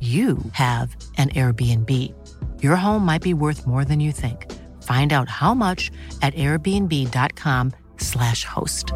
[0.00, 1.90] you have an Airbnb.
[2.62, 4.52] Your home might be worth more than you think.
[4.82, 5.90] Find out how much
[6.22, 8.92] at airbnb.com/slash host.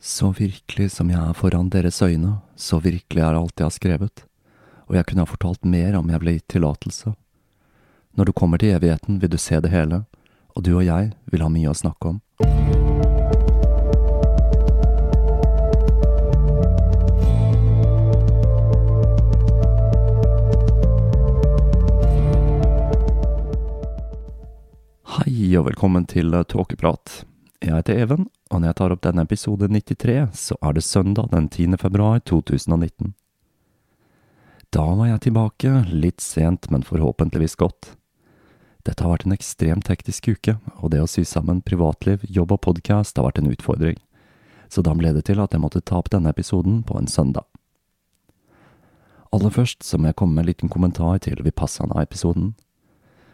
[0.00, 4.24] Så virkelig som jeg er foran deres øyne, så virkelig er alt jeg har skrevet,
[4.86, 7.12] og jeg kunne ha fortalt mer om jeg ble gitt tillatelse.
[8.16, 10.04] Når du kommer til evigheten, vil du se det hele,
[10.56, 12.20] og du og jeg vil ha mye å snakke om.
[25.08, 27.22] Hei og velkommen til Tåkeprat.
[27.64, 31.30] Jeg heter Even, og når jeg tar opp denne episode 93, så er det søndag
[31.32, 31.78] den 10.
[31.80, 33.14] februar 2019.
[34.68, 37.94] Da var jeg tilbake, litt sent, men forhåpentligvis godt.
[38.84, 42.66] Dette har vært en ekstremt hektisk uke, og det å sy sammen privatliv, jobb og
[42.68, 43.96] podkast har vært en utfordring,
[44.68, 47.48] så da ble det til at jeg måtte ta opp denne episoden på en søndag.
[49.32, 52.58] Aller først så må jeg komme med en liten kommentar til Vipassana-episoden.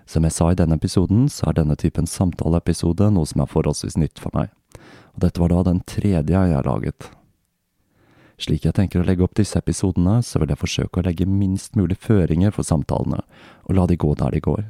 [0.07, 3.97] Som jeg sa i denne episoden, så er denne typen samtaleepisode noe som er forholdsvis
[4.01, 4.53] nytt for meg,
[5.17, 7.09] og dette var da den tredje jeg har laget.
[8.41, 11.79] Slik jeg tenker å legge opp disse episodene, så vil jeg forsøke å legge minst
[11.79, 13.23] mulig føringer for samtalene,
[13.65, 14.65] og la de gå der de går.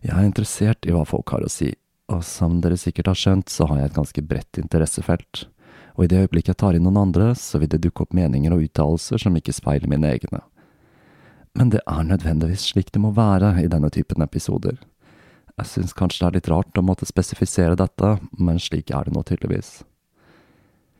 [0.00, 1.74] Jeg er interessert i hva folk har å si,
[2.08, 5.44] og som dere sikkert har skjønt, så har jeg et ganske bredt interessefelt,
[5.98, 8.54] og i det øyeblikket jeg tar inn noen andre, så vil det dukke opp meninger
[8.54, 10.40] og uttalelser som ikke speiler mine egne
[11.58, 14.78] men det er nødvendigvis slik det må være i denne typen episoder.
[15.58, 19.14] Jeg syns kanskje det er litt rart å måtte spesifisere dette, men slik er det
[19.16, 19.82] nå tydeligvis.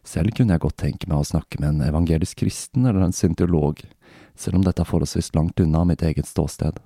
[0.05, 3.83] Selv kunne jeg godt tenke meg å snakke med en evangelisk kristen eller en syntolog,
[4.35, 6.81] selv om dette er forholdsvis langt unna mitt eget ståsted.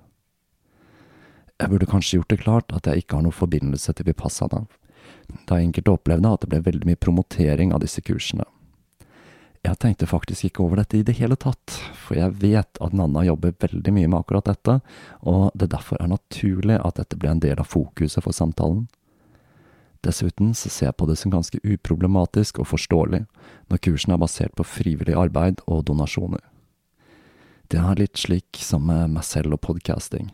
[1.55, 4.65] Jeg burde kanskje gjort det klart at jeg ikke har noen forbindelse til Vipassana,
[5.47, 8.45] da enkelte opplevde at det ble veldig mye promotering av disse kursene.
[9.65, 13.23] Jeg tenkte faktisk ikke over dette i det hele tatt, for jeg vet at Nanna
[13.25, 14.75] jobber veldig mye med akkurat dette,
[15.25, 18.83] og det derfor er naturlig at dette ble en del av fokuset for samtalen.
[20.05, 23.23] Dessuten så ser jeg på det som ganske uproblematisk og forståelig,
[23.73, 26.45] når kursen er basert på frivillig arbeid og donasjoner.
[27.73, 30.29] Det er litt slik som med meg selv og podcasting.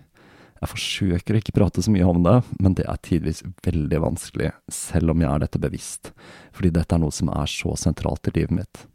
[0.59, 5.15] Jeg forsøker ikke prate så mye om det, men det er tidvis veldig vanskelig, selv
[5.15, 6.11] om jeg er dette bevisst,
[6.51, 8.87] fordi dette er noe som er så sentralt i livet mitt.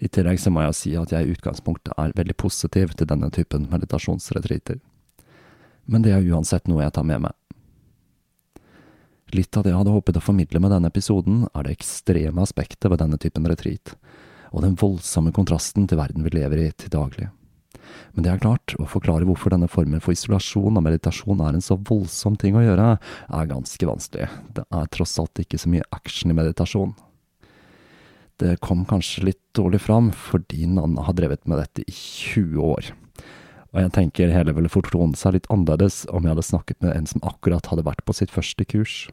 [0.00, 3.28] I tillegg så må jeg si at jeg i utgangspunktet er veldig positiv til denne
[3.34, 4.80] typen meditasjonsretreater.
[5.90, 7.36] Men det er uansett noe jeg tar med meg.
[9.36, 12.88] Litt av det jeg hadde håpet å formidle med denne episoden, er det ekstreme aspektet
[12.90, 13.92] ved denne typen retreat,
[14.50, 17.28] og den voldsomme kontrasten til verden vi lever i til daglig.
[18.14, 21.64] Men det er klart, å forklare hvorfor denne formen for isolasjon og meditasjon er en
[21.64, 24.26] så voldsom ting å gjøre, er ganske vanskelig.
[24.56, 26.94] Det er tross alt ikke så mye action i meditasjon.
[28.40, 32.86] Det kom kanskje litt dårlig fram, fordi Nanna har drevet med dette i 20 år.
[33.70, 37.10] Og jeg tenker hele ville fortone seg litt annerledes om jeg hadde snakket med en
[37.10, 39.10] som akkurat hadde vært på sitt første kurs.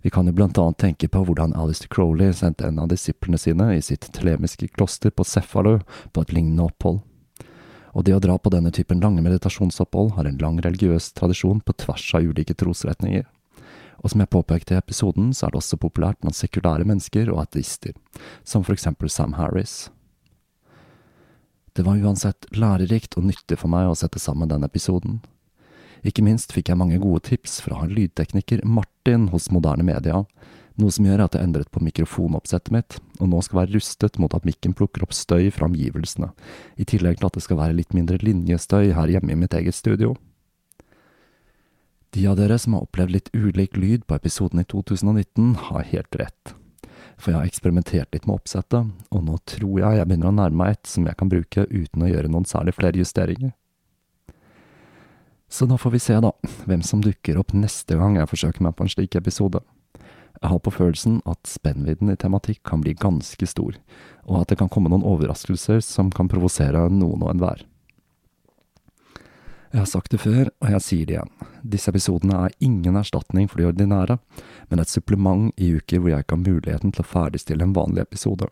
[0.00, 3.68] Vi kan jo blant annet tenke på hvordan Alistair Crowley sendte en av disiplene sine
[3.74, 5.80] i sitt telemiske kloster på Cephalo
[6.16, 7.02] på et lignende opphold.
[7.92, 11.76] Og det å dra på denne typen lange meditasjonsopphold har en lang religiøs tradisjon på
[11.84, 13.26] tvers av ulike trosretninger
[14.02, 17.44] Og som jeg påpekte i episoden, så er det også populært blant sekulære mennesker og
[17.46, 17.96] ateister,
[18.44, 19.88] som for eksempel Sam Harris.
[21.76, 25.20] Det var uansett lærerikt og nyttig for meg å sette sammen den episoden.
[26.06, 30.22] Ikke minst fikk jeg mange gode tips fra lydtekniker Martin hos Moderne Media,
[30.76, 34.32] noe som gjør at jeg endret på mikrofonoppsettet mitt, og nå skal være rustet mot
[34.36, 36.30] at mikken plukker opp støy fra omgivelsene,
[36.76, 39.76] i tillegg til at det skal være litt mindre linjestøy her hjemme i mitt eget
[39.76, 40.14] studio.
[42.16, 46.16] De av dere som har opplevd litt ulik lyd på episoden i 2019, har helt
[46.16, 46.54] rett.
[47.20, 50.62] For jeg har eksperimentert litt med oppsettet, og nå tror jeg jeg begynner å nærme
[50.62, 53.52] meg et som jeg kan bruke uten å gjøre noen særlig flere justeringer.
[55.52, 56.32] Så da får vi se, da,
[56.64, 59.60] hvem som dukker opp neste gang jeg forsøker meg på en slik episode.
[60.40, 63.76] Jeg har på følelsen at spennvidden i tematikk kan bli ganske stor,
[64.24, 67.68] og at det kan komme noen overraskelser som kan provosere noen og enhver.
[69.76, 71.32] Jeg har sagt det før, og jeg sier det igjen.
[71.76, 74.16] Disse episodene er ingen erstatning for de ordinære,
[74.70, 78.06] men et supplement i uker hvor jeg ikke har muligheten til å ferdigstille en vanlig
[78.06, 78.48] episode.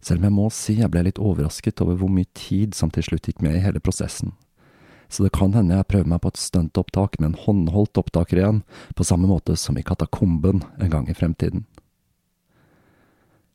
[0.00, 3.04] Selv om jeg må si jeg ble litt overrasket over hvor mye tid som til
[3.10, 4.32] slutt gikk med i hele prosessen
[5.12, 8.62] så det kan hende jeg prøver meg på et stuntopptak med en håndholdt opptaker igjen,
[8.96, 11.66] på samme måte som i Katakomben en gang i fremtiden.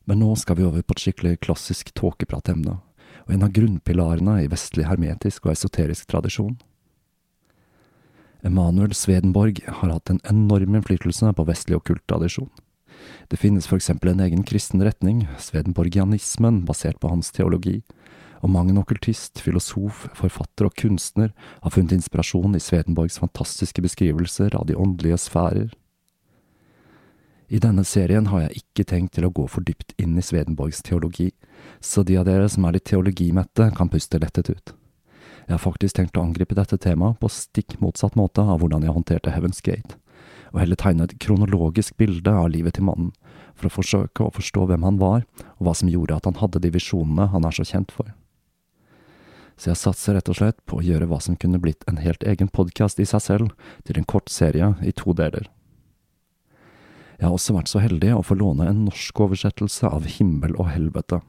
[0.06, 2.78] Men nå skal vi over på et skikkelig klassisk tåkepratemne,
[3.26, 6.54] og en av grunnpilarene i vestlig hermetisk og esoterisk tradisjon.
[8.46, 12.50] Emanuel Swedenborg har hatt en enorm innflytelse på vestlig okkulttradisjon.
[13.28, 17.80] Det finnes for eksempel en egen kristen retning, svedenborgianismen, basert på hans teologi,
[18.38, 21.32] og mang en okkultist, filosof, forfatter og kunstner
[21.64, 25.74] har funnet inspirasjon i Swedenborgs fantastiske beskrivelser av de åndelige sfærer.
[27.48, 30.82] I denne serien har jeg ikke tenkt til å gå for dypt inn i Swedenborgs
[30.84, 31.32] teologi,
[31.80, 34.74] så de av dere som er litt teologimette, kan puste lettet ut.
[35.48, 38.94] Jeg har faktisk tenkt å angripe dette temaet på stikk motsatt måte av hvordan jeg
[38.94, 39.96] håndterte Heaven's Gate,
[40.52, 43.10] og heller tegne et kronologisk bilde av livet til mannen,
[43.56, 45.24] for å forsøke å forstå hvem han var,
[45.56, 48.12] og hva som gjorde at han hadde de visjonene han er så kjent for
[49.58, 52.22] så jeg satser rett og slett på å gjøre hva som kunne blitt en helt
[52.22, 55.48] egen podkast i seg selv, til en kort serie i to deler.
[57.18, 60.70] Jeg har også vært så heldig å få låne en norsk oversettelse av Himmel og
[60.70, 61.20] helvete,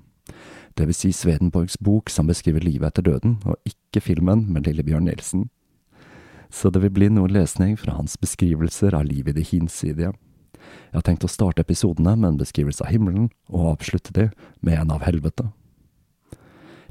[0.88, 5.50] vil si Svedenborgs bok som beskriver livet etter døden, og ikke filmen med Lillebjørn Nilsen.
[6.50, 10.14] Så det vil bli noe lesning fra hans beskrivelser av livet i det hinsidige.
[10.90, 14.30] Jeg har tenkt å starte episodene med en beskrivelse av himmelen, og avslutte de
[14.66, 15.50] med en av helvete.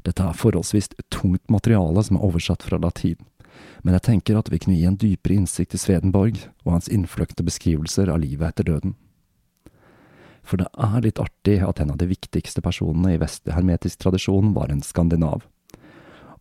[0.07, 3.19] Dette er forholdsvis tungt materiale som er oversatt fra latin,
[3.83, 7.43] men jeg tenker at vi kunne gi en dypere innsikt i Svedenborg og hans innfløkte
[7.43, 8.95] beskrivelser av livet etter døden.
[10.49, 14.55] For det er litt artig at en av de viktigste personene i vestlig hermetisk tradisjon
[14.55, 15.45] var en skandinav.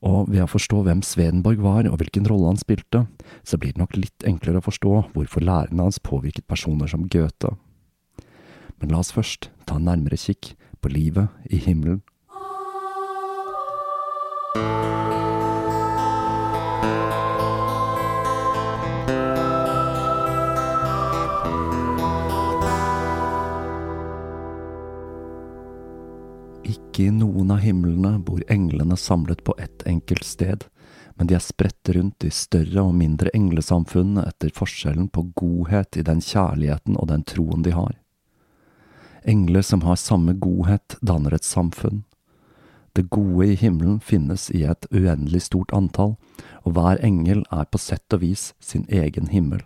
[0.00, 3.04] Og ved å forstå hvem Svedenborg var og hvilken rolle han spilte,
[3.44, 7.56] så blir det nok litt enklere å forstå hvorfor lærerne hans påvirket personer som Goethe.
[8.78, 12.00] Men la oss først ta en nærmere kikk på livet i himmelen
[26.98, 30.64] ikke i noen av himlene bor englene samlet på ett enkelt sted,
[31.14, 36.02] men de er spredt rundt i større og mindre englesamfunn etter forskjellen på godhet i
[36.02, 37.94] den kjærligheten og den troen de har.
[39.22, 42.02] Engler som har samme godhet, danner et samfunn.
[42.98, 46.16] Det gode i himmelen finnes i et uendelig stort antall,
[46.66, 49.62] og hver engel er på sett og vis sin egen himmel.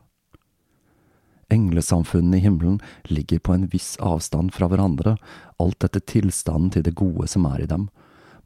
[1.53, 2.81] Englesamfunnene i himmelen
[3.13, 5.19] ligger på en viss avstand fra hverandre,
[5.61, 7.91] alt etter tilstanden til det gode som er i dem,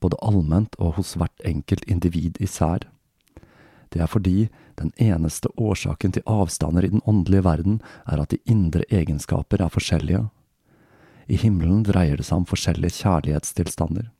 [0.02, 2.88] både allment og hos hvert enkelt individ især.
[3.94, 4.48] Det er fordi
[4.80, 9.72] den eneste årsaken til avstander i den åndelige verden er at de indre egenskaper er
[9.72, 10.26] forskjellige.
[11.28, 14.10] I himmelen dreier det seg om forskjellige kjærlighetstilstander.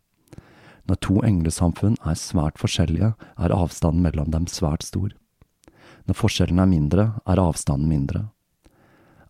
[0.87, 5.11] Når to englesamfunn er svært forskjellige, er avstanden mellom dem svært stor.
[6.07, 8.29] Når forskjellen er mindre, er avstanden mindre.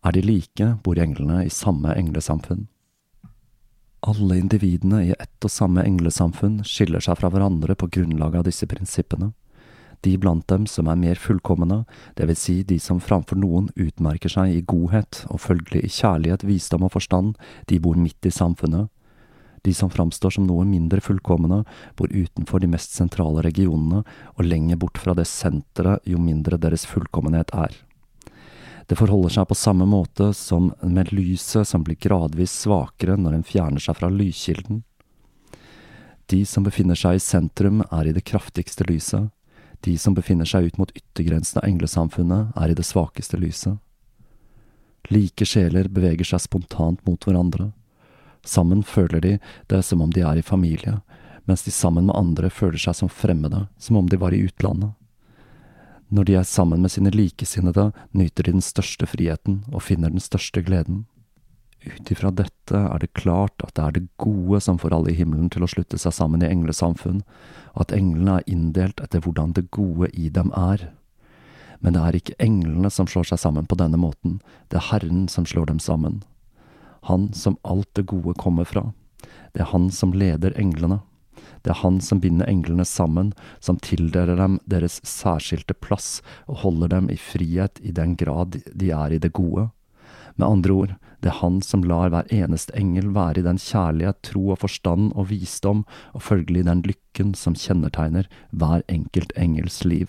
[0.04, 2.66] Er de like, bor englene i samme englesamfunn.
[4.06, 8.68] Alle individene i ett og samme englesamfunn skiller seg fra hverandre på grunnlag av disse
[8.70, 9.32] prinsippene.
[10.04, 11.80] De blant dem som er mer fullkomne,
[12.14, 16.84] vil si de som framfor noen utmerker seg i godhet og følgelig i kjærlighet, visdom
[16.86, 17.34] og forstand,
[17.66, 18.92] de bor midt i samfunnet.
[19.66, 21.64] De som framstår som noe mindre fullkomne,
[21.98, 24.04] bor utenfor de mest sentrale regionene
[24.36, 27.74] og lenger bort fra det senteret jo mindre deres fullkommenhet er.
[28.86, 33.46] Det forholder seg på samme måte som med lyset som blir gradvis svakere når en
[33.46, 34.84] fjerner seg fra lyskilden.
[36.30, 39.30] De som befinner seg i sentrum, er i det kraftigste lyset.
[39.86, 43.78] De som befinner seg ut mot yttergrensen av englesamfunnet, er i det svakeste lyset.
[45.10, 47.70] Like sjeler beveger seg spontant mot hverandre.
[48.46, 49.34] Sammen føler de
[49.70, 51.00] det som om de er i familie,
[51.46, 54.94] mens de sammen med andre føler seg som fremmede, som om de var i utlandet.
[56.08, 60.22] Når de er sammen med sine likesinnede, nyter de den største friheten og finner den
[60.22, 61.04] største gleden.
[61.86, 65.18] Ut ifra dette er det klart at det er det gode som får alle i
[65.18, 67.22] himmelen til å slutte seg sammen i englesamfunn,
[67.74, 70.88] og at englene er inndelt etter hvordan det gode i dem er.
[71.80, 75.26] Men det er ikke englene som slår seg sammen på denne måten, det er Herren
[75.30, 76.22] som slår dem sammen.
[77.06, 78.88] Han som alt det gode kommer fra.
[79.54, 81.02] Det er han som leder englene.
[81.66, 86.92] Det er han som binder englene sammen, som tildeler dem deres særskilte plass og holder
[86.92, 89.72] dem i frihet i den grad de er i det gode.
[90.38, 90.94] Med andre ord,
[91.24, 95.10] det er han som lar hver eneste engel være i den kjærlighet, tro og forstand
[95.18, 95.82] og visdom,
[96.14, 100.06] og følgelig den lykken som kjennetegner hver enkelt engels liv.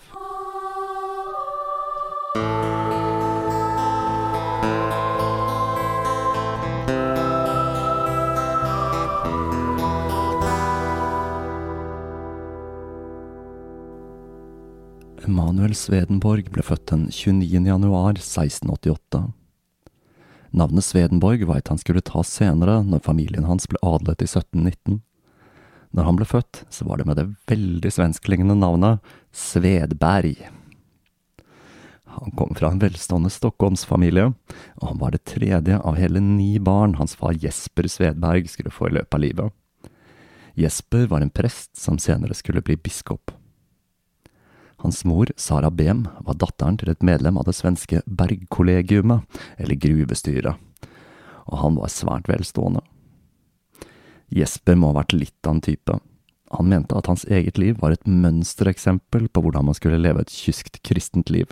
[15.48, 17.62] Emanuel Svedenborg ble født den 29.
[17.64, 19.20] januar 1688.
[20.52, 24.98] Navnet Svedenborg veit han skulle ta senere, når familien hans ble adlet i 1719.
[25.96, 30.36] Når han ble født, så var det med det veldig svensklignende navnet Svedberg.
[32.18, 36.98] Han kom fra en velstående stockholmsfamilie, og han var det tredje av hele ni barn
[37.00, 39.58] hans far Jesper Svedberg skulle få i løpet av livet.
[40.60, 43.32] Jesper var en prest som senere skulle bli biskop.
[44.78, 49.26] Hans mor, Sara Behm, var datteren til et medlem av det svenske Bergkollegiumet,
[49.58, 50.60] eller gruvestyret,
[51.48, 52.84] og han var svært velstående.
[54.30, 55.98] Jesper må ha vært litt av en type.
[56.52, 60.32] Han mente at hans eget liv var et mønstereksempel på hvordan man skulle leve et
[60.32, 61.50] kyskt kristent liv.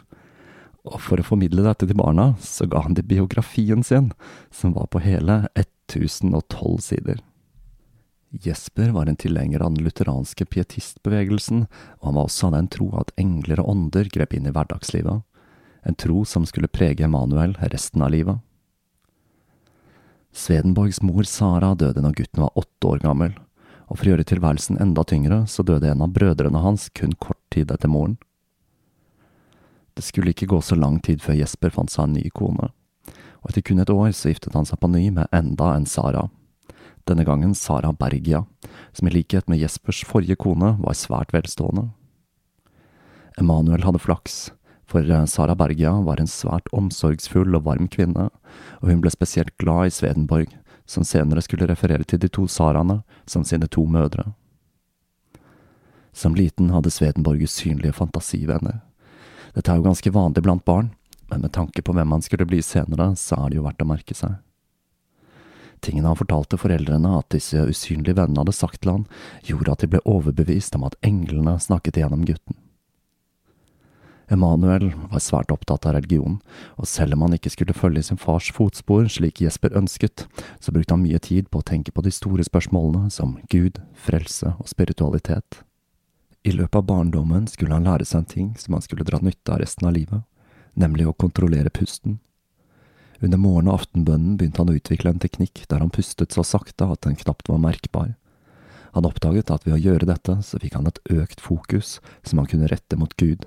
[0.87, 4.13] Og for å formidle dette til barna, så ga han dem biografien sin,
[4.55, 7.19] som var på hele 1012 sider.
[8.43, 11.67] Jesper var en tilhenger av den lutheranske pietistbevegelsen,
[12.01, 15.23] og han var også av den tro at engler og ånder grep inn i hverdagslivet,
[15.87, 18.43] en tro som skulle prege Emanuel resten av livet.
[20.37, 23.37] Svedenborgs mor Sara døde når gutten var åtte år gammel,
[23.87, 27.41] og for å gjøre tilværelsen enda tyngre, så døde en av brødrene hans kun kort
[27.55, 28.19] tid etter moren.
[29.97, 32.73] Det skulle ikke gå så lang tid før Jesper fant seg en ny kone,
[33.41, 36.27] og etter kun et år så giftet han seg på ny med enda en Sara
[37.07, 38.45] denne gangen Sara Bergia,
[38.93, 41.89] som i likhet med Jespers forrige kone var svært velstående.
[43.39, 44.51] Emanuel hadde flaks,
[44.87, 48.31] for eh, Sara Bergia var en svært omsorgsfull og varm kvinne,
[48.81, 50.55] og hun ble spesielt glad i Svedenborg,
[50.87, 54.33] som senere skulle referere til de to Saraene som sine to mødre.
[56.17, 58.81] Som liten hadde Svedenborg usynlige fantasivenner.
[59.55, 60.91] Dette er jo ganske vanlig blant barn,
[61.31, 63.89] men med tanke på hvem han skulle bli senere, så er det jo verdt å
[63.91, 64.39] merke seg.
[65.85, 69.09] Tingene han fortalte foreldrene at disse usynlige vennene hadde sagt til han,
[69.47, 72.57] gjorde at de ble overbevist om at englene snakket igjennom gutten.
[74.27, 76.41] Emanuel var svært opptatt av religion,
[76.75, 80.27] og selv om han ikke skulle følge i sin fars fotspor slik Jesper ønsket,
[80.59, 84.57] så brukte han mye tid på å tenke på de store spørsmålene som Gud, frelse
[84.59, 85.63] og spiritualitet.
[86.47, 89.55] I løpet av barndommen skulle han lære seg en ting som han skulle dra nytte
[89.55, 90.27] av resten av livet,
[90.75, 92.19] nemlig å kontrollere pusten.
[93.23, 96.89] Under morgen- og aftenbønnen begynte han å utvikle en teknikk der han pustet så sakte
[96.93, 98.15] at den knapt var merkbar.
[98.97, 102.49] Han oppdaget at ved å gjøre dette, så fikk han et økt fokus som han
[102.49, 103.45] kunne rette mot Gud.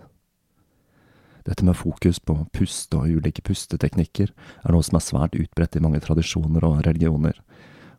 [1.46, 5.82] Dette med fokus på pust og ulike pusteteknikker er noe som er svært utbredt i
[5.82, 7.38] mange tradisjoner og religioner,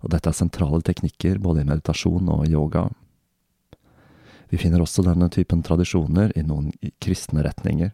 [0.00, 2.88] og dette er sentrale teknikker både i meditasjon og yoga,
[4.50, 7.92] vi finner også denne typen tradisjoner i noen kristne retninger,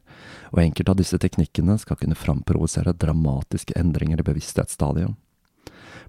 [0.55, 5.15] og enkelte av disse teknikkene skal kunne framprovosere dramatiske endringer i bevissthetsstadiet.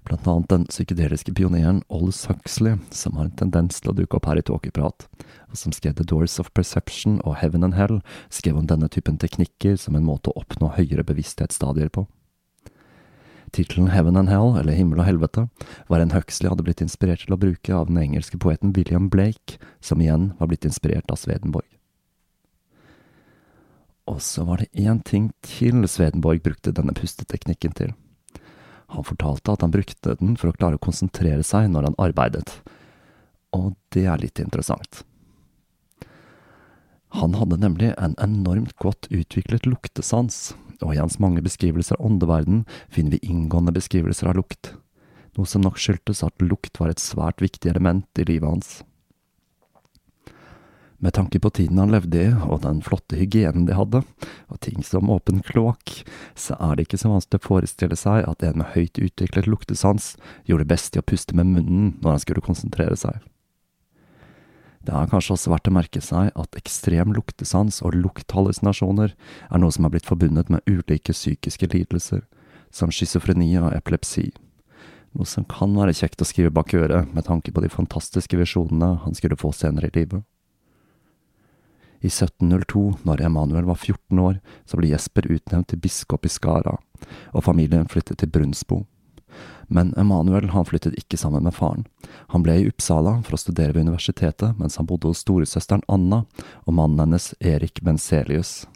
[0.08, 4.28] Blant annet den psykedeliske pioneren Ollis Huxley, som har en tendens til å dukke opp
[4.30, 5.08] her i tåkeprat,
[5.50, 7.98] og som skrev The Doors of Perception og Heaven and Hell,
[8.32, 12.06] skrev om denne typen teknikker som en måte å oppnå høyere bevissthetsstadier på.
[13.52, 15.46] Tittelen Heaven and Hell, eller Himmel og helvete,
[15.88, 19.58] var en Huxley hadde blitt inspirert til å bruke av den engelske poeten William Blake,
[19.80, 21.68] som igjen var blitt inspirert av Svedenborg.
[24.08, 27.92] Og så var det én ting til Svedenborg brukte denne pusteteknikken til.
[28.88, 32.48] Han fortalte at han brukte den for å klare å konsentrere seg når han arbeidet,
[33.52, 35.02] og det er litt interessant.
[37.16, 42.64] Han hadde nemlig en enormt godt utviklet luktesans, og i hans mange beskrivelser av åndeverden
[42.88, 44.74] finner vi inngående beskrivelser av lukt,
[45.38, 48.70] noe som nok skyldtes at lukt var et svært viktig element i livet hans.
[50.98, 54.00] Med tanke på tiden han levde i, og den flotte hygienen de hadde,
[54.50, 56.00] og ting som åpen kloakk,
[56.34, 60.16] så er det ikke så vanskelig å forestille seg at en med høyt utviklet luktesans
[60.50, 63.22] gjorde best i å puste med munnen når han skulle konsentrere seg.
[64.88, 69.74] Det er kanskje også verdt å merke seg at ekstrem luktesans og lukthallusinasjoner er noe
[69.74, 72.22] som er blitt forbundet med ulike psykiske lidelser,
[72.72, 74.30] som schizofreni og epilepsi,
[75.12, 78.94] noe som kan være kjekt å skrive bak øret med tanke på de fantastiske visjonene
[79.04, 80.24] han skulle få senere i livet.
[82.00, 86.78] I 1702, når Emanuel var 14 år, så ble Jesper utnevnt til biskop i Skara,
[87.36, 88.86] og familien flyttet til Brunsbo.
[89.68, 91.84] Men Emanuel han flyttet ikke sammen med faren.
[92.32, 96.24] Han ble i Uppsala for å studere ved universitetet mens han bodde hos storesøsteren Anna
[96.64, 98.66] og mannen hennes Erik Benselius.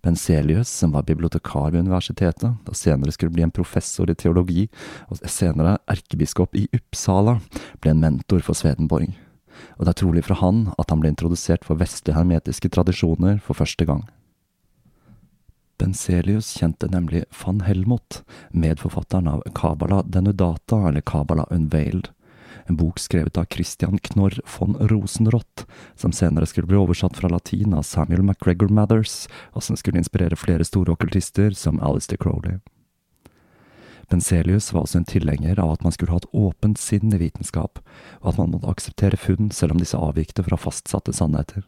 [0.00, 4.64] Benselius, som var bibliotekar ved universitetet, og senere skulle bli en professor i teologi,
[5.12, 7.36] og senere erkebiskop i Uppsala,
[7.84, 9.12] ble en mentor for Svedenborg
[9.78, 13.58] og det er trolig fra han at han ble introdusert for vestlige hermetiske tradisjoner for
[13.58, 14.04] første gang.
[15.80, 22.08] Benselius kjente nemlig van Helmot, medforfatteren av Kabbalah Denudata, eller Kabbalah Unveiled,
[22.66, 27.74] en bok skrevet av Christian Knorr von Rosenrott, som senere skulle bli oversatt fra latin
[27.74, 32.60] av Samuel MacGregor Mathers, og som skulle inspirere flere store okkultister som Alistair Crowley.
[34.10, 37.80] Benselius var også en tilhenger av at man skulle ha et åpent sinn i vitenskap,
[38.20, 41.64] og at man måtte akseptere funn selv om disse avvikte fra fastsatte sannheter.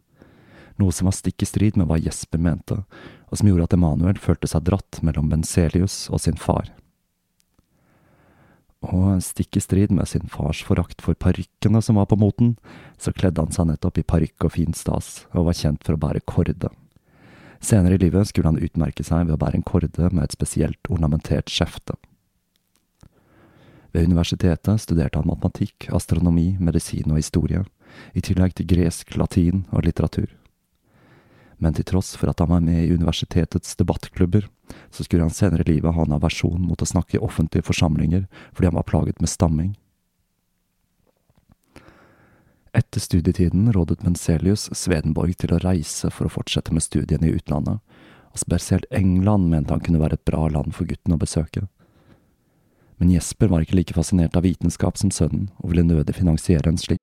[0.81, 2.83] Noe som var stikk i strid med hva Jesper mente,
[3.33, 6.69] og som gjorde at Emanuel følte seg dratt mellom Benselius og sin far.
[8.83, 12.57] Og stikk i strid med sin fars forakt for parykkene som var på moten,
[13.01, 16.03] så kledde han seg nettopp i parykk og fin stas, og var kjent for å
[16.03, 16.73] bære korde.
[17.63, 20.91] Senere i livet skulle han utmerke seg ved å bære en korde med et spesielt
[20.91, 21.95] ornamentert skjefte.
[23.95, 27.63] Ved universitetet studerte han matematikk, astronomi, medisin og historie,
[28.17, 30.33] i tillegg til gresk, latin og litteratur.
[31.63, 34.49] Men til tross for at han var med i universitetets debattklubber,
[34.91, 38.27] så skulle han senere i livet ha en aversjon mot å snakke i offentlige forsamlinger
[38.51, 39.77] fordi han var plaget med stamming.
[42.75, 47.79] Etter studietiden rådet Menselius Svedenborg til å reise for å fortsette med studiene i utlandet,
[48.33, 51.67] og spesielt England mente han kunne være et bra land for gutten å besøke.
[52.97, 56.81] Men Jesper var ikke like fascinert av vitenskap som sønnen, og ville nødig finansiere en
[56.81, 57.03] slik.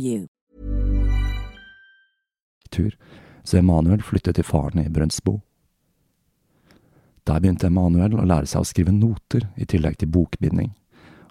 [0.01, 0.27] you.
[2.71, 2.95] Tur,
[3.43, 5.39] så Emanuel flyttet til faren i Brønsbo.
[7.27, 10.71] Der begynte Emanuel å lære seg å skrive noter i tillegg til bokbinding.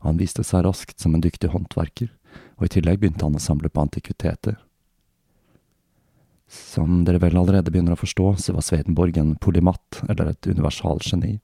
[0.04, 2.10] Han viste seg raskt som en dyktig håndverker,
[2.58, 4.56] og i tillegg begynte han å samle på antikviteter.
[6.50, 11.38] Som dere vel allerede begynner å forstå, så var Svedenborg en polymatt, eller et universalgeni,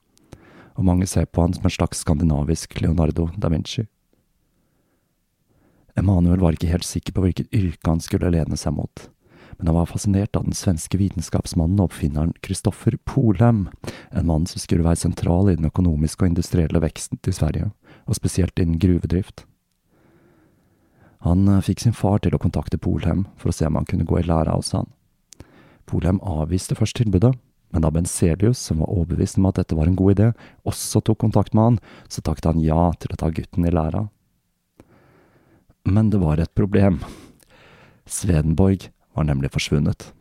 [0.77, 3.87] og mange ser på han som en slags skandinavisk Leonardo da Vinci.
[5.97, 9.07] Emanuel var ikke helt sikker på hvilket yrke han skulle lene seg mot,
[9.57, 13.65] men han var fascinert av den svenske vitenskapsmannen og oppfinneren Kristoffer Polhem,
[14.11, 17.71] en mann som skulle være sentral i den økonomiske og industrielle veksten til Sverige,
[18.05, 19.47] og spesielt innen gruvedrift.
[21.25, 24.05] Han eh, fikk sin far til å kontakte Polhem for å se om han kunne
[24.05, 24.91] gå i lære hos han.
[25.89, 27.33] Polhem avviste først tilbudet,
[27.73, 30.29] men da Benselius, som var overbevist om at dette var en god idé,
[30.67, 34.05] også tok kontakt med han, så takket han ja til å ta gutten i læra.
[35.87, 36.99] Men det var et problem.
[38.05, 40.11] Svedenborg var nemlig forsvunnet.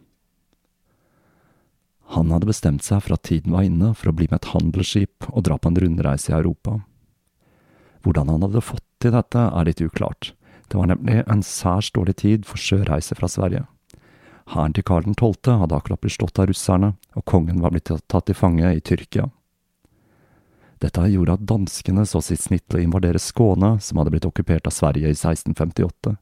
[2.14, 5.26] Han hadde bestemt seg for at tiden var inne for å bli med et handelsskip
[5.32, 6.78] og dra på en rundreise i Europa.
[8.06, 10.30] Hvordan han hadde fått til dette, er litt uklart.
[10.70, 13.64] Det var nemlig en særs dårlig tid for sjøreise fra Sverige.
[14.54, 15.58] Hæren til Karl 12.
[15.64, 19.26] hadde akkurat blitt slått av russerne, og kongen var blitt tatt til fange i Tyrkia.
[20.82, 24.68] Dette gjorde at danskene så sitt snitt til å invadere Skåne, som hadde blitt okkupert
[24.68, 26.16] av Sverige i 1658,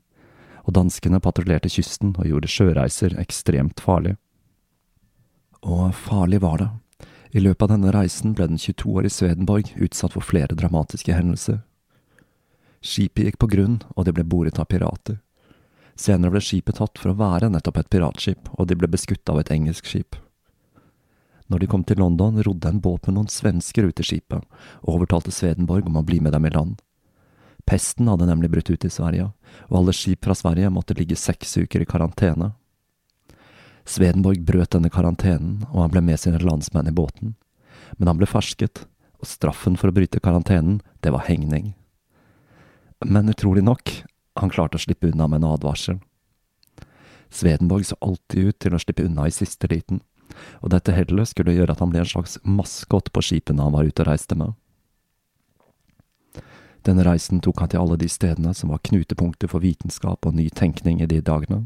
[0.65, 4.15] og danskene patruljerte kysten og gjorde sjøreiser ekstremt farlig.
[5.65, 6.71] Og farlig var det.
[7.35, 11.17] I løpet av denne reisen ble den 22 år i Svedenborg utsatt for flere dramatiske
[11.17, 11.65] hendelser.
[12.85, 15.19] Skipet gikk på grunn, og det ble boret av pirater.
[15.99, 19.41] Senere ble skipet tatt for å være nettopp et piratskip, og de ble beskutt av
[19.41, 20.19] et engelsk skip.
[21.55, 24.43] Når de kom til London, rodde en båt med noen svensker ut til skipet,
[24.83, 26.81] og overtalte Svedenborg om å bli med dem i land.
[27.63, 29.29] Pesten hadde nemlig brutt ut i Sverige,
[29.69, 32.49] og alle skip fra Sverige måtte ligge seks uker i karantene.
[33.87, 37.37] Svedenborg brøt denne karantenen, og han ble med sine landsmenn i båten.
[38.01, 38.89] Men han ble fersket,
[39.23, 41.77] og straffen for å bryte karantenen, det var hengning.
[43.07, 43.93] Men utrolig nok,
[44.43, 46.03] han klarte å slippe unna med en advarsel.
[47.31, 50.03] Svedenborg så alltid ut til å slippe unna i siste liten,
[50.61, 53.89] og dette hellet skulle gjøre at han ble en slags maskot på skipene han var
[53.89, 54.55] ute og reiste med.
[56.85, 60.51] Denne reisen tok han til alle de stedene som var knutepunkter for vitenskap og ny
[60.53, 61.65] tenkning i de dagene,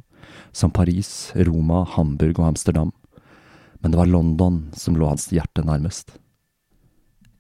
[0.53, 2.93] som Paris, Roma, Hamburg og Amsterdam,
[3.81, 6.15] men det var London som lå hans hjerte nærmest.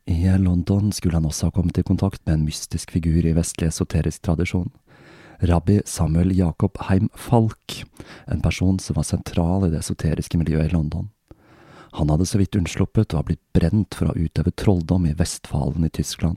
[0.09, 3.69] I London skulle han også ha kommet i kontakt med en mystisk figur i vestlig
[3.69, 4.71] esoterisk tradisjon,
[5.45, 7.85] rabbi Samuel Jacob Heim Falk,
[8.27, 11.11] en person som var sentral i det esoteriske miljøet i London.
[11.90, 15.14] Han hadde så vidt unnsluppet å ha blitt brent for å ha utøvet trolldom i
[15.16, 16.37] Vestfalen i Tyskland,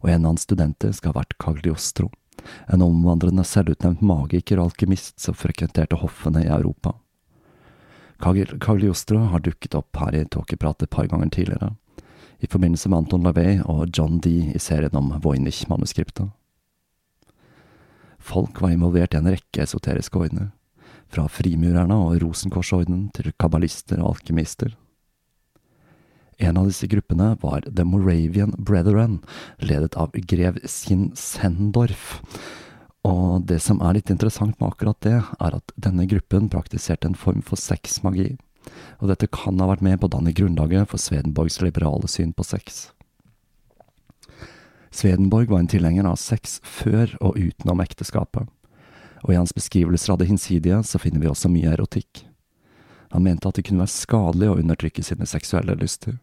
[0.00, 2.10] og en av hans studenter skal ha vært Cagliostro,
[2.70, 6.94] en omvandrende selvutnevnt magiker og alkymist som frekventerte hoffene i Europa.
[8.20, 11.74] Cagliostro har dukket opp her i Tåkeprat et par ganger tidligere,
[12.38, 16.30] i forbindelse med Anton Lavey og John Dee i serien om Voynich-manuskriptet.
[18.24, 20.52] Folk var involvert i en rekke esoteriske ordener,
[21.12, 24.72] fra frimurerne og Rosenkorsordenen til kabbalister og alkymister.
[26.38, 29.20] En av disse gruppene var The Moravian Brethren,
[29.58, 32.20] ledet av grev Sin Sendorf.
[33.04, 37.18] Og det som er litt interessant med akkurat det, er at denne gruppen praktiserte en
[37.18, 38.34] form for sexmagi.
[39.02, 42.46] Og dette kan ha vært med på å danne grunnlaget for Svedenborgs liberale syn på
[42.48, 42.88] sex.
[44.94, 48.46] Svedenborg var en tilhenger av sex før og utenom ekteskapet,
[49.24, 52.22] og i hans beskrivelser av det hinsidige så finner vi også mye erotikk.
[53.14, 56.16] Han mente at det kunne være skadelig å undertrykke sine seksuelle lyster.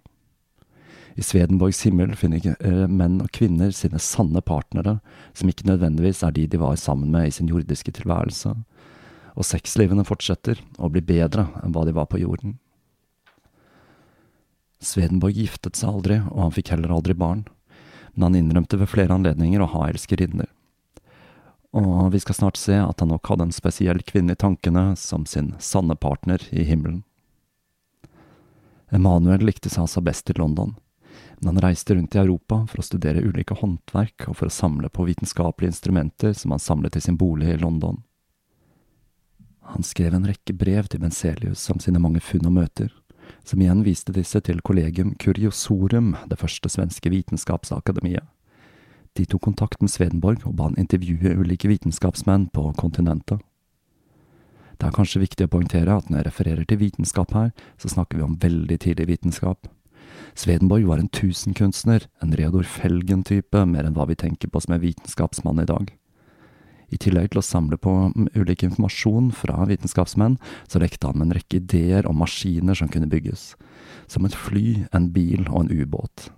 [1.16, 5.00] I Svedenborgs himmel finner eh, menn og kvinner sine sanne partnere,
[5.34, 8.54] som ikke nødvendigvis er de de var sammen med i sin jordiske tilværelse,
[9.36, 12.58] og sexlivene fortsetter å bli bedre enn hva de var på jorden.
[14.82, 17.46] Svedenborg giftet seg aldri, og han fikk heller aldri barn,
[18.14, 20.50] men han innrømte ved flere anledninger å ha elskerinner.
[21.78, 25.24] Og vi skal snart se at han nok hadde en spesiell kvinne i tankene som
[25.30, 27.04] sin sanne partner i himmelen.
[28.92, 30.74] Emanuel likte seg altså best i London,
[31.42, 34.92] men han reiste rundt i Europa for å studere ulike håndverk og for å samle
[34.94, 38.04] på vitenskapelige instrumenter som han samlet i sin bolig i London.
[39.74, 42.94] Han skrev en rekke brev til Benzelius om sine mange funn og møter,
[43.48, 48.28] som igjen viste disse til kollegium Curiosorum, det første svenske vitenskapsakademiet.
[49.18, 53.42] De tok kontakt med Svedenborg og ba han intervjue ulike vitenskapsmenn på kontinentet.
[54.78, 57.52] Det er kanskje viktig å poengtere at når jeg refererer til vitenskap her,
[57.82, 59.68] så snakker vi om veldig tidlig vitenskap.
[60.34, 64.84] Swedenborg var en tusenkunstner, en Reodor Felgen-type, mer enn hva vi tenker på som en
[64.84, 65.92] vitenskapsmann i dag.
[66.92, 67.92] I tillegg til å samle på
[68.36, 70.36] ulik informasjon fra vitenskapsmenn,
[70.68, 73.54] så lekte han med en rekke ideer om maskiner som kunne bygges,
[74.12, 76.30] som et fly, en bil og en ubåt.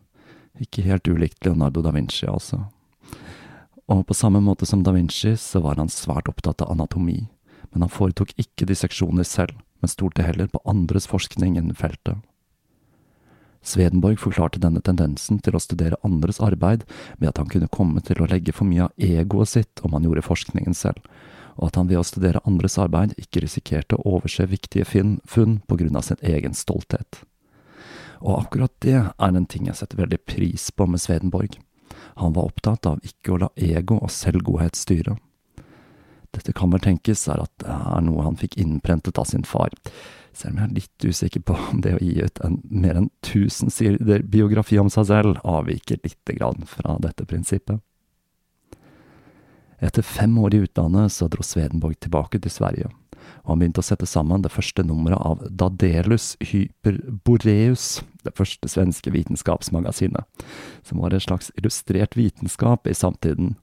[0.62, 2.68] Ikke helt ulikt Leonardo da Vinci, altså.
[3.90, 7.24] Og på samme måte som da Vinci, så var han svært opptatt av anatomi,
[7.74, 12.22] men han foretok ikke disseksjoner selv, men stolte heller på andres forskning innen feltet.
[13.64, 16.84] Swedenborg forklarte denne tendensen til å studere andres arbeid
[17.18, 20.04] med at han kunne komme til å legge for mye av egoet sitt om han
[20.04, 21.00] gjorde forskningen selv,
[21.56, 25.80] og at han ved å studere andres arbeid ikke risikerte å overse viktige funn på
[25.80, 27.24] grunn av sin egen stolthet.
[28.24, 31.56] Og akkurat det er en ting jeg setter veldig pris på med Swedenborg.
[32.20, 35.18] Han var opptatt av ikke å la ego og selvgodhet styre.
[36.34, 39.76] Dette kan vel tenkes er at det er noe han fikk innprentet av sin far
[40.34, 43.10] selv om jeg er litt usikker på om det å gi ut en mer enn
[43.22, 47.82] 1000 sider biografi om seg selv avviker lite grann fra dette prinsippet.
[49.84, 52.92] Etter fem år i utlandet så dro Svedenborg tilbake til Sverige,
[53.44, 59.12] og han begynte å sette sammen det første nummeret av Dadelus Hyperboreus, det første svenske
[59.12, 60.48] vitenskapsmagasinet,
[60.88, 63.58] som var et slags illustrert vitenskap i samtiden.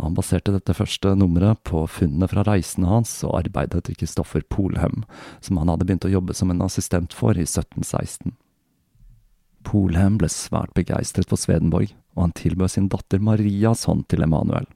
[0.00, 5.02] Han baserte dette første nummeret på funnene fra reisene hans og arbeidet til Kristoffer Polhem,
[5.44, 8.32] som han hadde begynt å jobbe som en assistent for i 1716.
[9.68, 14.66] Polhem ble svært begeistret for Svedenborg, og han tilbød sin datter Marias hånd til Emanuel.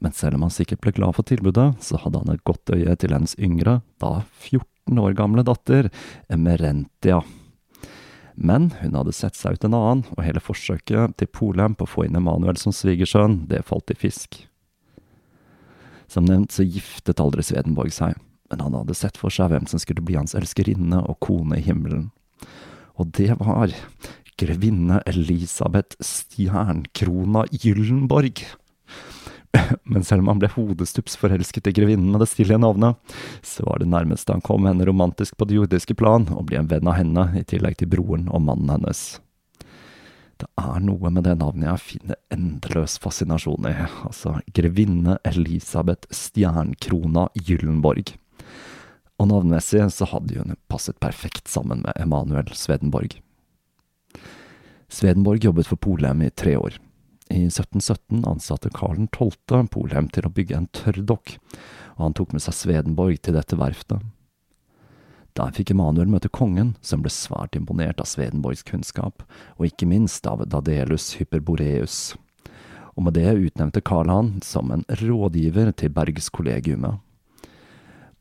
[0.00, 2.96] Men selv om han sikkert ble glad for tilbudet, så hadde han et godt øye
[2.96, 5.90] til hennes yngre, da 14 år gamle datter,
[6.32, 7.20] Emerentia.
[8.40, 11.90] Men hun hadde sett seg ut en annen, og hele forsøket til Polheim på å
[11.90, 14.38] få inn Emanuel som svigersønn, det falt i fisk.
[16.08, 18.16] Som nevnt så giftet aldri Svedenborg seg,
[18.50, 21.66] men han hadde sett for seg hvem som skulle bli hans elskerinne og kone i
[21.68, 22.08] himmelen.
[22.96, 23.76] Og det var
[24.40, 28.40] grevinne Elisabeth Stjernkrona Gyllenborg.
[29.82, 32.98] Men selv om han ble hodestups forelsket i grevinnen med det stille navnet,
[33.42, 36.70] så var det nærmeste han kom henne romantisk på det jordiske plan, å bli en
[36.70, 39.20] venn av henne, i tillegg til broren og mannen hennes.
[40.40, 43.74] Det er noe med det navnet jeg finner endeløs fascinasjon i,
[44.08, 48.14] altså grevinne Elisabeth Stjernkrona Gyllenborg.
[49.20, 53.18] Og navnmessig så hadde hun passet perfekt sammen med Emanuel Svedenborg.
[54.90, 56.78] Svedenborg jobbet for Polheim i tre år.
[57.30, 59.68] I 1717 ansatte Karl 12.
[59.70, 61.36] Polhem til å bygge en tørrdokk,
[61.94, 64.02] og han tok med seg Svedenborg til dette verftet.
[65.38, 69.22] Der fikk Emanuel møte kongen, som ble svært imponert av Svedenborgs kunnskap,
[69.56, 72.16] og ikke minst av Dadelus Hyperboreus.
[72.98, 76.98] Og med det utnevnte Karl han som en rådgiver til bergskollegiumet.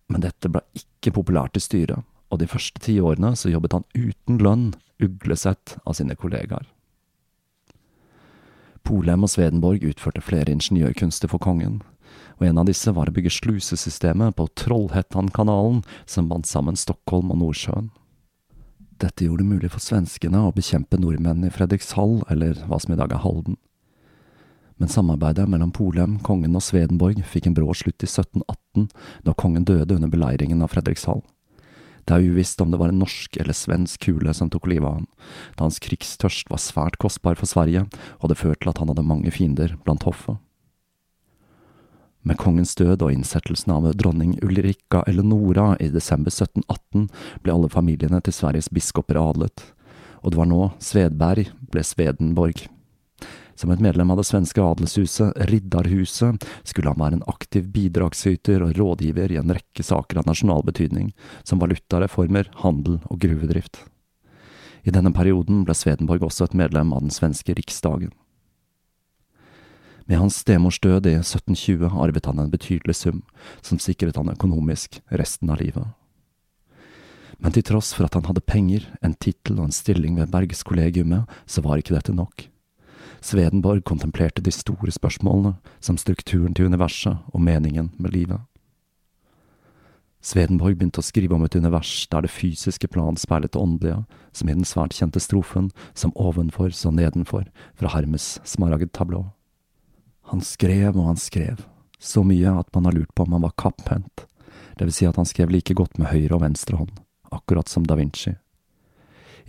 [0.10, 3.90] Men dette ble ikke populært i styret, og de første ti årene så jobbet han
[3.98, 4.68] uten lønn,
[5.02, 6.68] uglesett av sine kollegaer.
[8.90, 11.84] Polhem og Svedenborg utførte flere ingeniørkunster for kongen,
[12.40, 17.38] og en av disse var å bygge slusesystemet på Trollhättankanalen som bandt sammen Stockholm og
[17.44, 17.92] Nordsjøen.
[19.00, 22.98] Dette gjorde det mulig for svenskene å bekjempe nordmenn i Fredrikshall, eller hva som i
[22.98, 23.60] dag er Halden.
[24.82, 28.90] Men samarbeidet mellom Polem, kongen og Svedenborg fikk en brå slutt i 1718,
[29.28, 31.22] da kongen døde under beleiringen av Fredrikshall.
[32.10, 34.96] Det er uvisst om det var en norsk eller svensk kule som tok livet av
[34.98, 35.10] han,
[35.54, 37.84] da hans krigstørst var svært kostbar for Sverige
[38.18, 40.40] og det førte til at han hadde mange fiender blant hoffet.
[42.26, 47.06] Med kongens død og innsettelsen av dronning Ulrikka Eleonora i desember 1718
[47.46, 49.70] ble alle familiene til Sveriges biskoper adlet,
[50.26, 52.66] og det var nå Svedberg ble Svedenborg.
[53.60, 58.78] Som et medlem av det svenske adelshuset Riddarhuset skulle han være en aktiv bidragsyter og
[58.78, 61.10] rådgiver i en rekke saker av nasjonal betydning,
[61.44, 63.82] som valutareformer, handel og gruvedrift.
[64.88, 68.14] I denne perioden ble Svedenborg også et medlem av den svenske riksdagen.
[70.08, 73.26] Med hans stemors død i 1720 arvet han en betydelig sum,
[73.60, 75.90] som sikret han økonomisk resten av livet.
[77.44, 81.28] Men til tross for at han hadde penger, en tittel og en stilling ved bergskollegiumet,
[81.44, 82.48] så var ikke dette nok.
[83.22, 88.40] Svedenborg kontemplerte de store spørsmålene, som strukturen til universet og meningen med livet.
[90.20, 94.02] Svedenborg begynte å skrive om et univers der det fysiske plan speilet det åndelige,
[94.36, 99.26] som i den svært kjente strofen Som ovenfor så nedenfor, fra Hermes smaragdtablå.
[100.32, 101.64] Han skrev og han skrev,
[102.00, 104.28] så mye at man har lurt på om han var kapphendt,
[104.78, 106.92] det vil si at han skrev like godt med høyre og venstre hånd,
[107.36, 108.36] akkurat som da Vinci.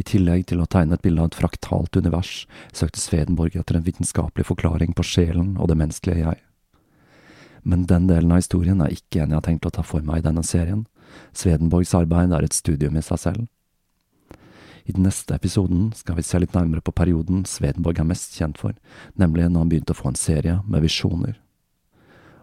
[0.01, 3.85] I tillegg til å tegne et bilde av et fraktalt univers, søkte Svedenborg etter en
[3.85, 6.41] vitenskapelig forklaring på sjelen og det menneskelige jeg.
[7.69, 10.23] Men den delen av historien er ikke en jeg har tenkt å ta for meg
[10.23, 10.87] i denne serien.
[11.37, 13.49] Svedenborgs arbeid er et studium i seg selv.
[14.89, 18.59] I den neste episoden skal vi se litt nærmere på perioden Svedenborg er mest kjent
[18.59, 18.73] for,
[19.21, 21.37] nemlig når han begynte å få en serie med visjoner.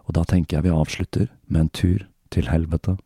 [0.06, 2.96] Og da tenker jeg vi avslutter med en tur til helvete.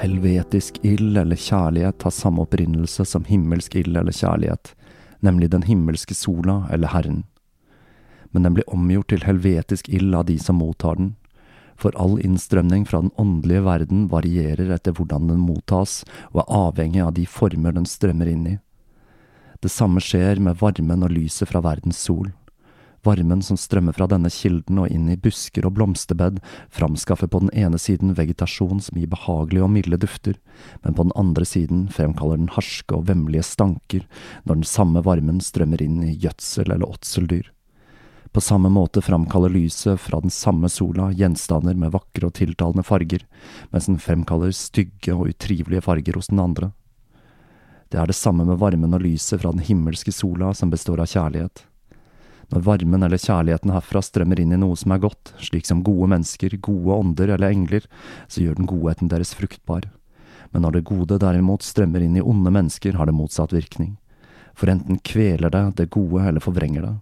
[0.00, 4.70] Helvetisk ild eller kjærlighet har samme opprinnelse som himmelsk ild eller kjærlighet,
[5.20, 7.18] nemlig den himmelske sola eller Herren.
[8.32, 11.10] Men den blir omgjort til helvetisk ild av de som mottar den,
[11.76, 16.00] for all innstrømning fra den åndelige verden varierer etter hvordan den mottas,
[16.32, 18.56] og er avhengig av de former den strømmer inn i.
[19.60, 22.32] Det samme skjer med varmen og lyset fra verdens sol.
[23.06, 27.52] Varmen som strømmer fra denne kilden og inn i busker og blomsterbed, framskaffer på den
[27.56, 30.36] ene siden vegetasjon som gir behagelige og milde dufter,
[30.84, 34.04] men på den andre siden fremkaller den harske og vemmelige stanker
[34.44, 37.48] når den samme varmen strømmer inn i gjødsel eller åtseldyr.
[38.30, 43.24] På samme måte framkaller lyset fra den samme sola gjenstander med vakre og tiltalende farger,
[43.72, 46.70] mens den fremkaller stygge og utrivelige farger hos den andre.
[47.90, 51.10] Det er det samme med varmen og lyset fra den himmelske sola som består av
[51.10, 51.64] kjærlighet.
[52.50, 56.08] Når varmen eller kjærligheten herfra strømmer inn i noe som er godt, slik som gode
[56.10, 57.86] mennesker, gode ånder eller engler,
[58.26, 59.86] så gjør den godheten deres fruktbar.
[60.50, 63.94] Men når det gode derimot strømmer inn i onde mennesker, har det motsatt virkning.
[64.58, 66.96] For enten kveler det det gode eller forvrenger det.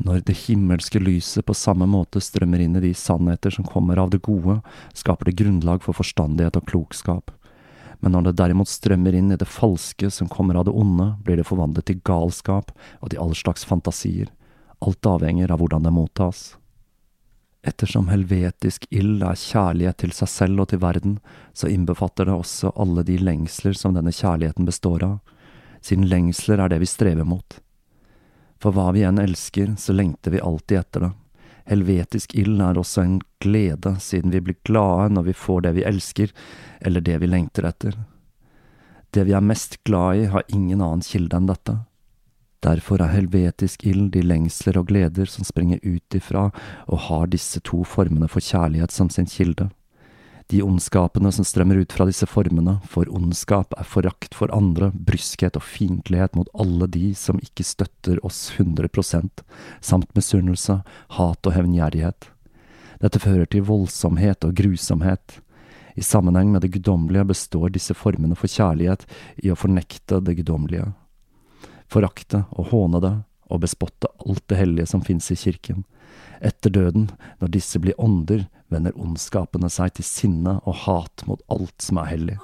[0.00, 4.10] Når det himmelske lyset på samme måte strømmer inn i de sannheter som kommer av
[4.10, 4.58] det gode,
[4.96, 7.30] skaper det grunnlag for forstandighet og klokskap.
[8.00, 11.36] Men når det derimot strømmer inn i det falske som kommer av det onde, blir
[11.36, 14.32] det forvandlet til galskap og til all slags fantasier.
[14.80, 16.56] Alt avhenger av hvordan det mottas.
[17.62, 21.18] Ettersom helvetisk ild er kjærlighet til seg selv og til verden,
[21.52, 25.18] så innbefatter det også alle de lengsler som denne kjærligheten består av,
[25.84, 27.58] siden lengsler er det vi strever mot.
[28.60, 31.10] For hva vi enn elsker, så lengter vi alltid etter det.
[31.70, 35.86] Helvetisk ild er også en glede, siden vi blir glade når vi får det vi
[35.88, 36.32] elsker,
[36.80, 37.96] eller det vi lengter etter.
[39.12, 41.76] Det vi er mest glad i, har ingen annen kilde enn dette.
[42.60, 46.50] Derfor er helvetisk ild de lengsler og gleder som springer ut ifra
[46.86, 49.70] og har disse to formene for kjærlighet som sin kilde
[50.50, 55.58] de ondskapene som strømmer ut fra disse formene, for ondskap er forakt for andre, bryskhet
[55.58, 59.44] og fiendtlighet mot alle de som ikke støtter oss 100%
[59.84, 60.80] samt misunnelse,
[61.18, 62.30] hat og hevngjerrighet.
[63.00, 65.38] Dette fører til voldsomhet og grusomhet.
[65.94, 69.06] I sammenheng med det guddommelige består disse formene for kjærlighet
[69.44, 70.90] i å fornekte det guddommelige,
[71.90, 73.14] forakte og håne det,
[73.50, 75.84] og bespotte alt det hellige som finnes i kirken.
[76.40, 77.10] Etter døden,
[77.42, 82.10] når disse blir ånder, vender ondskapene seg til sinne og hat mot alt som er
[82.14, 82.38] hellig.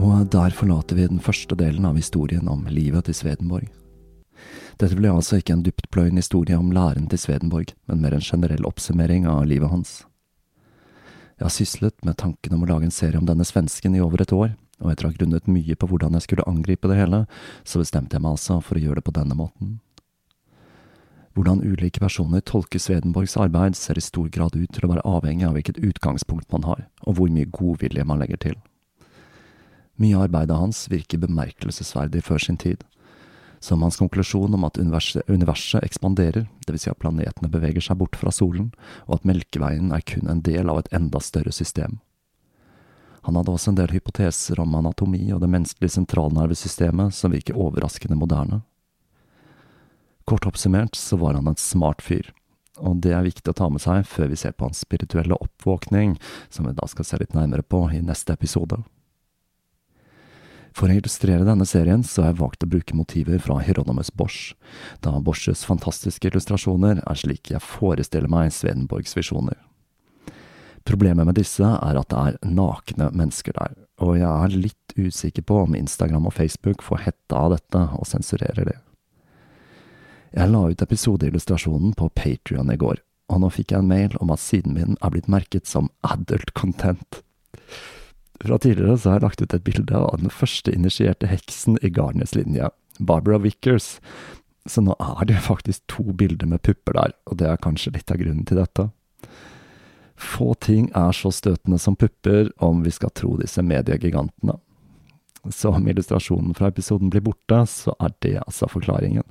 [0.00, 3.66] Og der forlater vi den første delen av historien om livet til Svedenborg.
[4.80, 8.64] Dette ble altså ikke en dyptpløyende historie om læren til Svedenborg, men mer en generell
[8.64, 9.90] oppsummering av livet hans.
[11.36, 14.24] Jeg har syslet med tanken om å lage en serie om denne svensken i over
[14.24, 17.26] et år, og etter å ha grunnet mye på hvordan jeg skulle angripe det hele,
[17.60, 19.78] så bestemte jeg meg altså for å gjøre det på denne måten.
[21.36, 25.44] Hvordan ulike personer tolker Svedenborgs arbeid, ser i stor grad ut til å være avhengig
[25.48, 28.56] av hvilket utgangspunkt man har, og hvor mye godvilje man legger til.
[30.00, 32.80] Mye av arbeidet hans virker bemerkelsesverdig før sin tid,
[33.60, 36.86] som hans konklusjon om at universet, universet ekspanderer, dvs.
[36.86, 38.70] Si at planetene beveger seg bort fra solen,
[39.06, 42.00] og at Melkeveien er kun en del av et enda større system.
[43.28, 48.16] Han hadde også en del hypoteser om anatomi og det menneskelige sentralnervesystemet som virker overraskende
[48.16, 48.62] moderne.
[50.24, 52.30] Kort oppsummert så var han en smart fyr,
[52.80, 56.16] og det er viktig å ta med seg før vi ser på hans spirituelle oppvåkning,
[56.48, 58.80] som vi da skal se litt nærmere på i neste episode.
[60.80, 64.54] For å illustrere denne serien så har jeg valgt å bruke motiver fra Hieronymus Bosch,
[65.04, 69.58] da Boschs fantastiske illustrasjoner er slik jeg forestiller meg Svedenborgs visjoner.
[70.88, 75.44] Problemet med disse er at det er nakne mennesker der, og jeg er litt usikker
[75.44, 78.78] på om Instagram og Facebook får hette av dette og sensurerer det.
[80.32, 84.32] Jeg la ut episodeillustrasjonen på Patrion i går, og nå fikk jeg en mail om
[84.32, 87.20] at siden min er blitt merket som adult content.
[88.40, 91.90] Fra tidligere så har jeg lagt ut et bilde av den første initierte heksen i
[91.92, 93.98] Garnes-linja, Barbara Vickers.
[94.68, 98.12] Så nå er det faktisk to bilder med pupper der, og det er kanskje litt
[98.12, 98.88] av grunnen til dette.
[100.20, 104.56] Få ting er så støtende som pupper, om vi skal tro disse mediegigantene.
[105.48, 109.24] Så om illustrasjonen fra episoden blir borte, så er det altså forklaringen.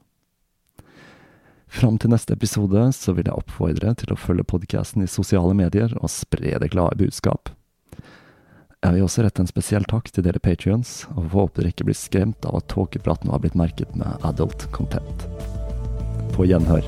[1.69, 5.93] Fram til neste episode så vil jeg oppfordre til å følge podkasten i sosiale medier
[6.01, 7.53] og spre det glade budskap.
[8.79, 11.99] Jeg vil også rette en spesiell takk til dere patrions, og håper dere ikke blir
[11.99, 15.27] skremt av at tåkepraten har blitt merket med adult content.
[16.31, 16.87] På gjenhør.